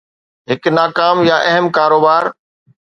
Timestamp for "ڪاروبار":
1.77-2.23